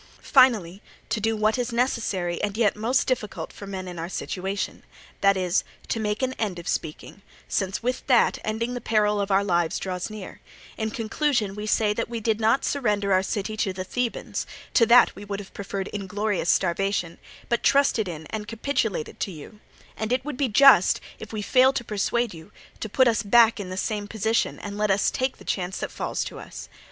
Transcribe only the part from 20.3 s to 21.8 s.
be just, if we fail